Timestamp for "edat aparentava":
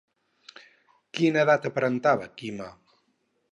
1.45-2.31